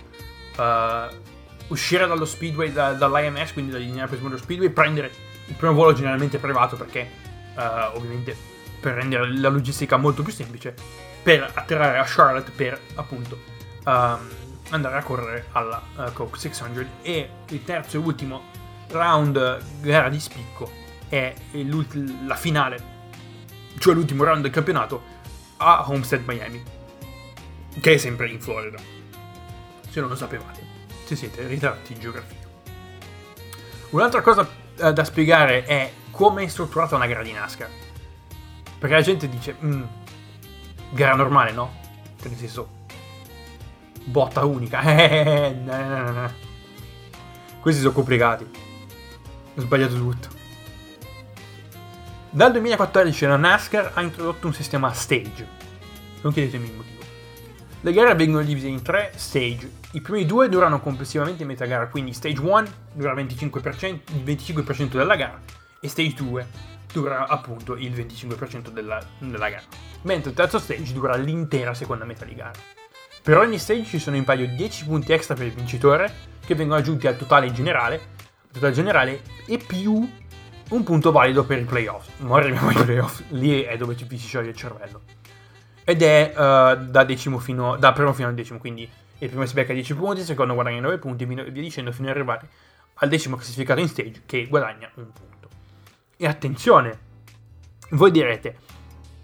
[0.57, 1.15] uh,
[1.69, 5.11] uscire dallo speedway, da, dall'IMS, quindi dall'Indianapolis Motor Speedway, prendere
[5.47, 7.09] il primo volo generalmente privato perché
[7.55, 8.37] uh, ovviamente
[8.81, 10.75] per rendere la logistica molto più semplice
[11.23, 13.39] per atterrare a Charlotte per appunto
[13.85, 14.29] um,
[14.71, 18.43] andare a correre alla uh, Coke 600 e il terzo e ultimo
[18.89, 20.71] round gara di spicco
[21.09, 21.35] è
[22.27, 22.95] la finale
[23.79, 25.03] cioè l'ultimo round del campionato
[25.59, 26.63] a Homestead Miami
[27.81, 28.79] che è sempre in Florida
[29.89, 30.65] se non lo sapevate
[31.05, 32.39] se siete ritratti in geografia
[33.91, 37.69] un'altra cosa uh, da spiegare è come è strutturata una gara di NASCAR
[38.79, 39.83] perché la gente dice mm,
[40.91, 41.73] gara normale, no?
[42.21, 42.69] Cioè, nel senso,
[44.05, 44.81] botta unica.
[47.61, 48.45] Questi sono complicati.
[49.57, 50.36] Ho sbagliato tutto.
[52.37, 55.49] Dal 2014 la NASCAR ha introdotto un sistema stage.
[56.21, 57.03] Non chiedetemi il motivo.
[57.81, 59.71] Le gare vengono divise in tre stage.
[59.93, 65.17] I primi due durano complessivamente metà gara, quindi stage 1 dura 25%, il 25% della
[65.17, 65.41] gara
[65.81, 66.47] e stage 2
[66.93, 69.65] dura appunto il 25% della, della gara
[70.03, 72.53] mentre il terzo stage dura l'intera seconda metà di gara.
[73.23, 76.13] Per ogni stage ci sono in paio 10 punti extra per il vincitore,
[76.45, 78.09] che vengono aggiunti al totale generale,
[78.53, 80.07] totale generale e più
[80.71, 82.09] un punto valido per i playoff.
[82.19, 85.03] Non arriviamo ai playoff, lì è dove ci si scioglie il cervello.
[85.85, 89.55] Ed è uh, da, decimo fino, da primo fino al decimo, quindi il primo si
[89.55, 92.49] becca 10 punti, il secondo guadagna 9 punti e via dicendo fino ad arrivare
[92.95, 95.49] al decimo classificato in stage che guadagna un punto.
[96.17, 96.99] E attenzione,
[97.91, 98.59] voi direte,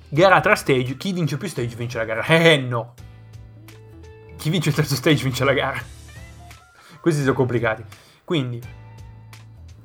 [0.08, 2.24] gara tra stage, chi vince più stage vince la gara.
[2.26, 2.94] Eh no.
[4.36, 5.82] Chi vince il terzo stage vince la gara.
[7.00, 7.82] Questi sono complicati.
[8.24, 8.60] Quindi,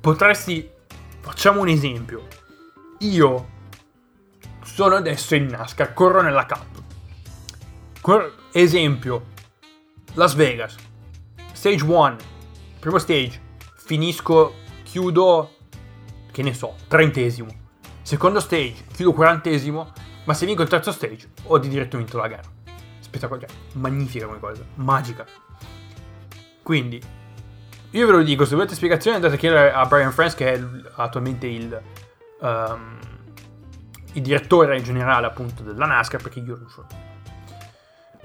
[0.00, 0.76] potresti...
[1.28, 2.26] Facciamo un esempio.
[3.00, 3.48] Io
[4.64, 6.82] sono adesso in NASCAR, corro nella Cup.
[8.00, 9.26] Cor- esempio,
[10.14, 10.74] Las Vegas,
[11.52, 12.16] stage 1,
[12.80, 13.42] primo stage,
[13.76, 15.56] finisco, chiudo,
[16.32, 17.54] che ne so, trentesimo.
[18.00, 19.92] Secondo stage, chiudo quarantesimo,
[20.24, 22.48] ma se vinco il terzo stage, ho di diretto vinto la gara.
[23.00, 25.26] Spettacolare, magnifica come cosa, magica.
[26.62, 27.00] Quindi,
[27.90, 30.62] io ve lo dico, se volete spiegazioni andate a chiedere a Brian Franz, che è
[30.96, 31.80] attualmente il,
[32.40, 32.98] um,
[34.12, 36.86] il direttore generale appunto della NASCAR, perché io non so.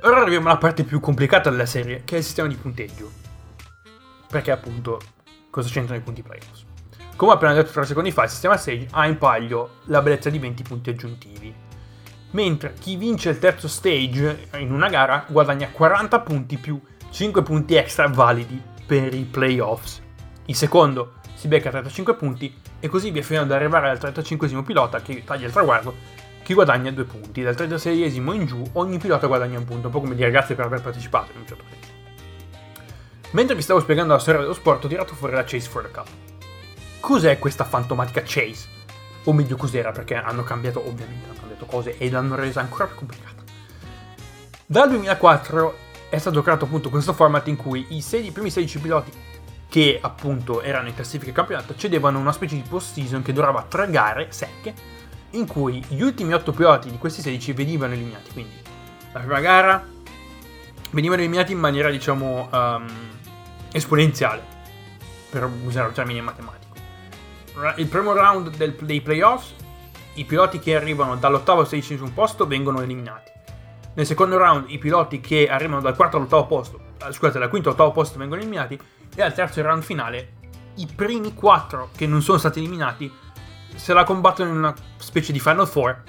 [0.01, 3.09] Ora arriviamo alla parte più complicata della serie, che è il sistema di punteggio.
[4.27, 4.99] Perché appunto,
[5.49, 6.65] cosa c'entrano i punti playoffs?
[7.15, 10.39] Come appena detto tre secondi fa, il sistema stage ha in palio la bellezza di
[10.39, 11.55] 20 punti aggiuntivi.
[12.31, 17.75] Mentre chi vince il terzo stage in una gara guadagna 40 punti più 5 punti
[17.75, 20.03] extra validi per i playoffs.
[20.45, 25.01] Il secondo si becca 35 punti e così via fino ad arrivare al 35 pilota
[25.01, 25.95] che taglia il traguardo
[26.43, 27.41] che guadagna 2 punti.
[27.41, 30.65] Dal 36 in giù ogni pilota guadagna un punto, un po' come dire grazie per
[30.65, 31.91] aver partecipato in un certo senso.
[33.31, 35.89] Mentre vi stavo spiegando la storia dello sport ho tirato fuori la Chase for the
[35.89, 36.07] Cup.
[36.99, 38.67] Cos'è questa fantomatica Chase?
[39.23, 42.97] O meglio cos'era perché hanno cambiato ovviamente hanno cambiato cose e l'hanno resa ancora più
[42.97, 43.41] complicata.
[44.67, 45.77] Dal 2004
[46.13, 49.11] è stato creato appunto questo format in cui i, 16, i primi 16 piloti
[49.67, 53.89] che appunto erano in classifica campionato cedevano una specie di post season che durava tre
[53.89, 54.75] gare secche
[55.31, 58.29] in cui gli ultimi 8 piloti di questi 16 venivano eliminati.
[58.31, 58.53] Quindi
[59.11, 59.83] la prima gara
[60.91, 62.85] venivano eliminati in maniera diciamo um,
[63.71, 64.43] esponenziale,
[65.31, 66.75] per usare un termine matematico.
[67.77, 69.51] Il primo round del, dei playoffs,
[70.13, 73.32] i piloti che arrivano dall'ottavo al sedicesimo posto vengono eliminati.
[73.95, 77.69] Nel secondo round i piloti che arrivano dal quarto all'ottavo posto, eh, scusate, dal quinto
[77.69, 78.79] all'ottavo posto vengono eliminati
[79.15, 80.41] e al terzo round finale
[80.75, 83.11] i primi quattro che non sono stati eliminati
[83.75, 86.01] se la combattono in una specie di Final Four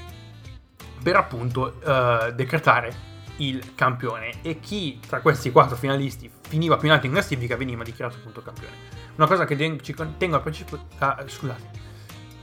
[1.03, 6.95] per appunto uh, decretare il campione e chi tra questi quattro finalisti finiva più in
[6.95, 8.75] alto in classifica veniva dichiarato appunto campione.
[9.17, 11.71] Una cosa che ci tengo a precisare, uh, scusate,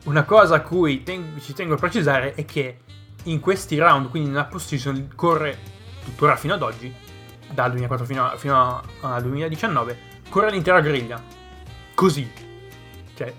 [0.03, 2.79] una cosa a cui ten- ci tengo a precisare è che
[3.23, 5.57] in questi round, quindi nella post-season, corre
[6.03, 6.93] tuttora fino ad oggi,
[7.51, 9.97] dal 2004 fino, al 2019,
[10.29, 11.21] corre l'intera griglia.
[11.93, 12.29] Così.
[13.13, 13.33] Cioè,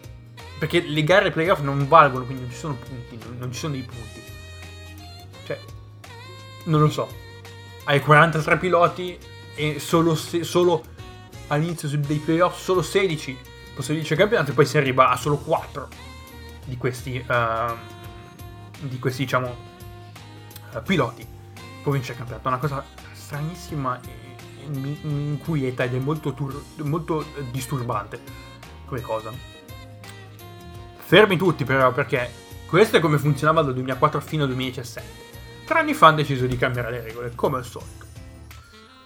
[0.59, 3.73] perché le gare playoff non valgono, quindi non ci sono punti, non, non ci sono
[3.73, 4.23] dei punti.
[5.45, 5.59] Cioè,
[6.65, 7.09] non lo so.
[7.85, 9.19] Hai 43 piloti
[9.55, 10.85] e solo, se, solo
[11.49, 13.37] all'inizio dei playoff solo 16
[13.75, 15.89] possono vincere il campionato e poi si arriva a solo 4
[16.65, 17.75] di questi, uh,
[18.81, 19.72] di questi diciamo,
[20.81, 21.41] piloti
[21.91, 22.45] vincere il campionato.
[22.45, 28.21] È una cosa stranissima e, e inquieta ed è molto, tur- molto disturbante
[28.87, 29.33] come cosa.
[30.97, 32.31] Fermi tutti però perché
[32.67, 35.31] questo è come funzionava dal 2004 fino al 2017.
[35.67, 38.07] Tre anni fa hanno deciso di cambiare le regole, come al solito.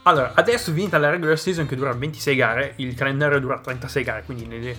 [0.03, 4.23] Allora, adesso finita la regular season che dura 26 gare, il calendario dura 36 gare,
[4.23, 4.77] quindi nelle,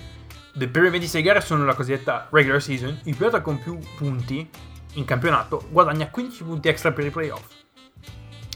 [0.53, 4.49] le prime 26 gare sono la cosiddetta regular season, il pilota con più punti
[4.93, 7.55] in campionato guadagna 15 punti extra per i playoff.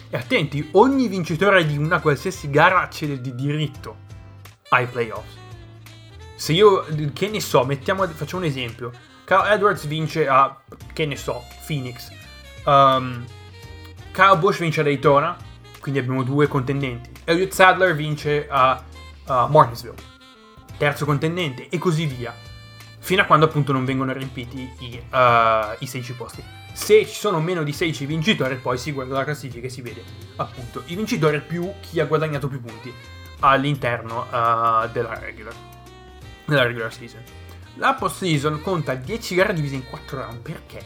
[0.09, 3.95] E attenti, ogni vincitore di una qualsiasi gara accede di diritto
[4.69, 5.37] ai playoffs.
[6.35, 8.91] Se io, che ne so, mettiamo, facciamo un esempio.
[9.23, 10.59] Carl Edwards vince a,
[10.91, 12.11] che ne so, Phoenix.
[12.65, 13.23] Um,
[14.11, 15.37] Kyle Bush vince a Daytona,
[15.79, 17.09] quindi abbiamo due contendenti.
[17.23, 18.83] Elliot Sadler vince a,
[19.27, 19.95] a Martinsville,
[20.77, 22.33] terzo contendente, e così via
[23.01, 26.43] fino a quando appunto non vengono riempiti i, uh, i 16 posti.
[26.71, 30.03] Se ci sono meno di 16 vincitori, poi si guarda la classifica e si vede
[30.37, 32.93] appunto i vincitori più chi ha guadagnato più punti
[33.39, 35.53] all'interno uh, della, regular,
[36.45, 37.21] della regular season.
[37.75, 40.81] La post season conta 10 gare divise in 4 round perché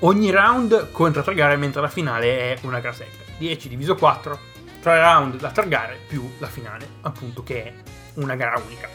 [0.00, 3.30] ogni round conta 3 gare mentre la finale è una gara secca.
[3.36, 4.38] 10 diviso 4,
[4.80, 7.74] 3 round da 3 gare più la finale, appunto che è
[8.14, 8.88] una gara unica.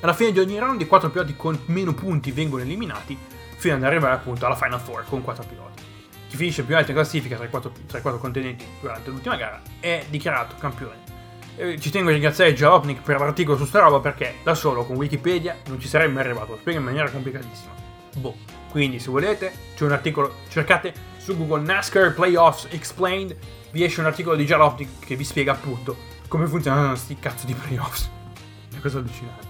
[0.00, 3.16] Alla fine di ogni round i 4 piloti con meno punti vengono eliminati
[3.56, 5.82] fino ad arrivare appunto alla Final Four con 4 piloti.
[6.28, 9.36] Chi finisce più alto in classifica tra i 4, tra i 4 contendenti durante l'ultima
[9.36, 11.08] gara è dichiarato campione.
[11.56, 14.96] E ci tengo a ringraziare Jalopnik per l'articolo su sta roba perché da solo con
[14.96, 17.72] Wikipedia non ci sarei mai arrivato, lo spiega in maniera complicatissima.
[18.16, 18.36] Boh.
[18.70, 23.36] Quindi se volete c'è un articolo, cercate su Google NASCAR Playoffs Explained,
[23.72, 25.94] vi esce un articolo di Jalopnik che vi spiega appunto
[26.26, 28.04] come funzionano questi cazzo di playoffs.
[28.04, 29.49] È una cosa allucinante.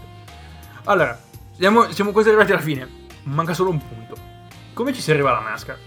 [0.84, 1.18] Allora,
[1.56, 2.88] siamo, siamo quasi arrivati alla fine.
[3.24, 4.16] Manca solo un punto.
[4.72, 5.78] Come ci si arriva alla NASCAR?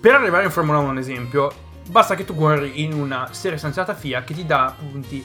[0.00, 1.52] Per arrivare in Formula 1, ad esempio,
[1.88, 5.24] basta che tu corri in una serie stanziata FIA che ti dà punti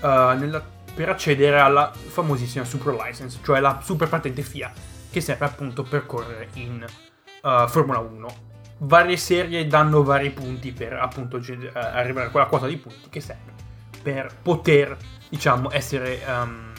[0.00, 0.62] uh, nella,
[0.94, 4.70] per accedere alla famosissima Super License, cioè la super patente FIA,
[5.10, 6.84] che serve appunto per correre in
[7.42, 8.52] uh, Formula 1.
[8.78, 13.20] Varie serie danno vari punti per appunto uh, arrivare a quella quota di punti che
[13.20, 13.52] serve
[14.02, 14.96] per poter,
[15.30, 16.73] diciamo, essere um,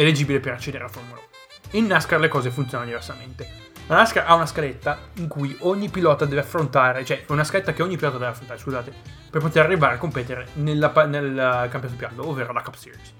[0.00, 1.28] eleggibile per accedere alla Formula 1.
[1.72, 3.46] In NASCAR le cose funzionano diversamente.
[3.86, 7.82] La NASCAR ha una scaletta in cui ogni pilota deve affrontare, cioè una scaletta che
[7.82, 8.92] ogni pilota deve affrontare, scusate,
[9.30, 13.12] per poter arrivare a competere nella, nel campionato piano, ovvero la Cup Series.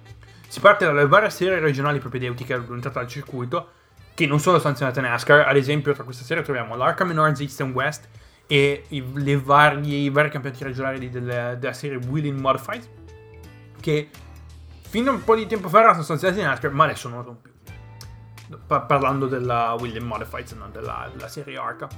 [0.49, 3.71] Si parte dalle varie serie regionali propedeutiche all'unità al circuito,
[4.15, 5.49] che non sono sanzionate NASCAR.
[5.49, 8.09] Ad esempio, tra queste serie troviamo l'Arca Menards East and West
[8.47, 9.01] e i,
[9.43, 12.89] varie, i vari campionati regionali delle, della serie Wheeling Modified,
[13.81, 14.11] che
[14.91, 17.51] fino a un po' di tempo fa erano sanzionate NASCAR, ma adesso non sono più.
[18.67, 21.89] Pa- parlando della Wheeling Modified, non della, della serie Arca.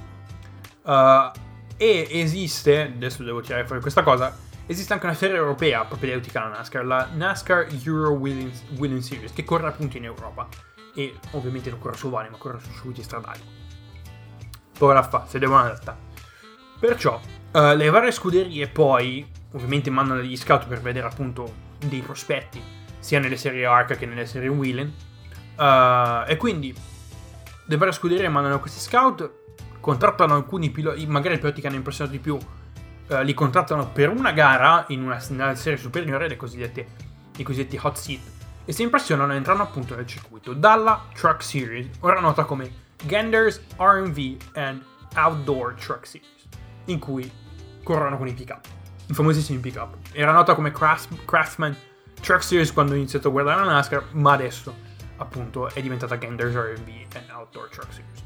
[0.83, 1.31] Uh,
[1.75, 4.33] e esiste, adesso devo tirare fuori questa cosa,
[4.65, 9.67] Esiste anche una serie europea propedeutica alla NASCAR, la NASCAR Euro Winning Series, che corre
[9.67, 10.47] appunto in Europa.
[10.95, 13.41] E ovviamente non corre su ovali, ma corre su circuiti stradali.
[14.79, 15.97] La fa, se devono adattare.
[16.79, 17.19] Perciò,
[17.51, 22.61] uh, le varie scuderie poi, ovviamente mandano degli scout per vedere appunto dei prospetti,
[23.03, 24.89] sia nelle serie ARC che nelle serie Wheeling.
[25.57, 26.73] Uh, e quindi,
[27.65, 29.29] le varie scuderie mandano questi scout,
[29.81, 32.37] contrattano alcuni piloti, magari i piloti che hanno impressionato di più,
[33.09, 36.87] eh, li contrattano per una gara in una, una serie superiore, le cosiddette,
[37.35, 38.21] i cosiddetti hot seat,
[38.63, 42.71] e si impressionano entrando appunto nel circuito dalla Truck Series, ora nota come
[43.03, 44.81] Genders RV and
[45.15, 46.47] Outdoor Truck Series,
[46.85, 47.29] in cui
[47.83, 48.65] corrono con i pick-up,
[49.07, 49.97] i famosissimi pick-up.
[50.13, 51.75] Era nota come Craft, Craftsman
[52.23, 54.73] Truck Series quando ho iniziato a guardare la NASCAR, ma adesso
[55.17, 58.21] appunto è diventata Genders RV and Outdoor Truck Series.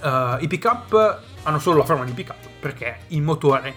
[0.00, 3.74] Uh, I pickup hanno solo la forma di pickup perché il motore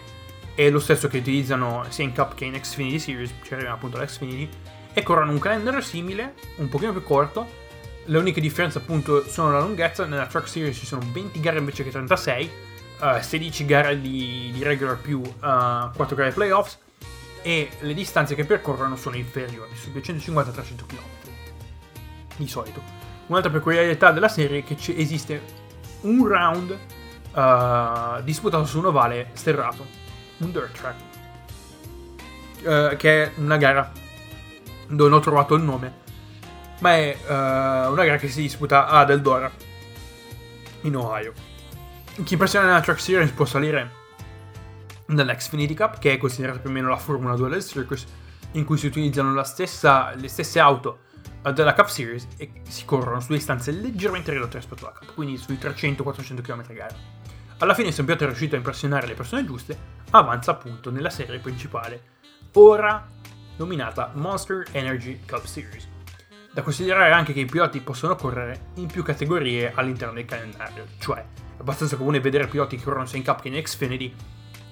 [0.56, 4.50] è lo stesso che utilizzano sia in Cup che in Xfinity Series, cioè appunto l'Xfinity,
[4.94, 7.68] e corrono un calendar simile, un pochino più corto.
[8.06, 11.84] Le uniche differenze appunto sono la lunghezza, nella Truck Series ci sono 20 gare invece
[11.84, 12.52] che 36,
[13.02, 16.88] uh, 16 gare di, di regular più uh, 4 gare playoffs
[17.42, 21.04] e le distanze che percorrono sono inferiori, su 250-300 km
[22.38, 22.82] di solito.
[23.28, 25.42] Un'altra peculiarità della serie è che esiste
[26.02, 26.78] un round
[27.34, 29.86] uh, disputato su un ovale sterrato,
[30.38, 31.00] un dirt track,
[32.64, 33.92] uh, che è una gara
[34.88, 35.94] dove non ho trovato il nome,
[36.80, 39.52] ma è uh, una gara che si disputa ad Eldora,
[40.82, 41.34] in Ohio.
[42.24, 43.99] Chi impressiona nella Track Series può salire
[45.10, 48.06] nell'Xfinity Cup, che è considerata più o meno la Formula 2 del Circus,
[48.54, 51.02] in cui si utilizzano stessa, le stesse auto
[51.54, 55.56] della Cup Series e si corrono su distanze leggermente ridotte rispetto alla Cup, quindi sui
[55.56, 56.96] 300-400 km gara.
[57.60, 59.78] Alla fine, se un pilota è riuscito a impressionare le persone giuste,
[60.12, 62.02] avanza appunto nella serie principale,
[62.54, 63.06] ora
[63.58, 65.88] nominata Monster Energy Cup Series.
[66.52, 71.20] Da considerare anche che i piloti possono correre in più categorie all'interno del calendario, cioè
[71.20, 71.26] è
[71.60, 74.16] abbastanza comune vedere piloti che corrono sia in Cup che in Xfinity,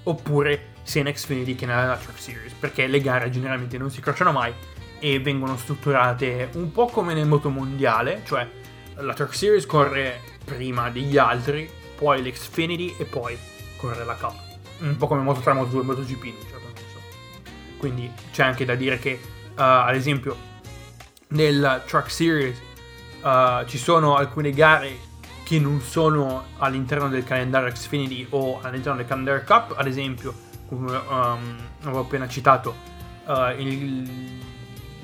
[0.10, 4.32] oppure sia in Xfinity che nella Truck Series, perché le gare generalmente non si crociano
[4.32, 4.54] mai
[5.00, 8.48] e vengono strutturate un po' come nel moto mondiale, cioè
[8.96, 13.38] la Truck Series corre prima degli altri, poi l'Xfinity e poi
[13.76, 14.36] corre la Cup.
[14.80, 17.00] Un po' come Moto 3, Moto 2 e MotoGP in un certo.
[17.78, 20.36] Quindi c'è anche da dire che, uh, ad esempio,
[21.30, 22.60] nel Truck Series
[23.22, 25.07] uh, ci sono alcune gare
[25.48, 30.34] che non sono all'interno del calendario Xfinity o all'interno del calendario Cup, ad esempio,
[30.68, 32.76] come um, avevo appena citato,
[33.26, 34.46] uh, il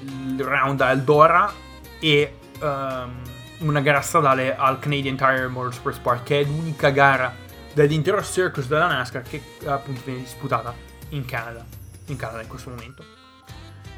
[0.06, 1.52] il round a Eldora
[2.00, 3.22] e um,
[3.60, 7.34] una gara stradale al Canadian Tire Motorsports Park, che è l'unica gara
[7.74, 10.76] dell'intero circus della NASCAR che appunto viene disputata
[11.10, 11.66] in Canada,
[12.08, 13.04] in Canada in questo momento.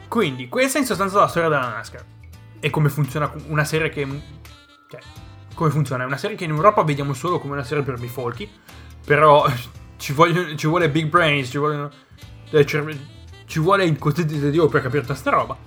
[0.08, 2.06] Quindi, questa è in sostanza la storia della NASCAR
[2.60, 4.08] e come funziona una serie che...
[4.88, 5.02] Cioè,
[5.56, 6.04] come funziona?
[6.04, 8.48] È una serie che in Europa vediamo solo come una serie per bifolchi,
[9.04, 9.48] però
[9.98, 11.90] ci, vogliono, ci vuole big brains, ci vuole,
[13.46, 15.58] ci vuole il quotidiano per capire tutta sta roba.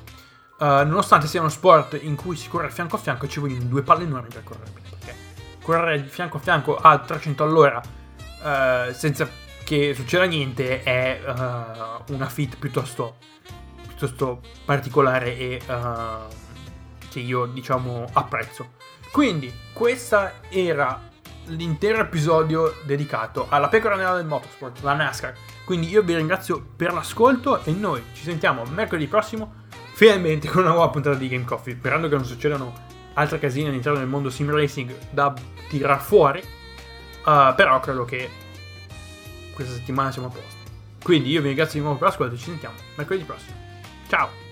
[0.60, 3.82] Uh, nonostante sia uno sport in cui si corre fianco a fianco, ci vogliono due
[3.82, 4.70] palle enormi per correre.
[4.72, 5.14] Perché
[5.62, 9.28] correre fianco a fianco a 300 all'ora uh, senza
[9.64, 13.16] che succeda niente è uh, una fit piuttosto,
[13.86, 15.60] piuttosto particolare e
[17.08, 18.76] che io diciamo apprezzo.
[19.12, 21.08] Quindi, questo era
[21.46, 25.34] l'intero episodio dedicato alla pecora nera del motorsport, la NASCAR.
[25.64, 30.70] Quindi io vi ringrazio per l'ascolto e noi ci sentiamo mercoledì prossimo finalmente con una
[30.70, 32.72] nuova puntata di Game Coffee, sperando che non succedano
[33.14, 35.34] altre casine all'interno del mondo sim racing da
[35.68, 38.30] tirar fuori, uh, però credo che
[39.52, 40.56] questa settimana siamo a posto.
[41.02, 43.56] Quindi io vi ringrazio di nuovo per l'ascolto e ci sentiamo mercoledì prossimo.
[44.08, 44.47] Ciao!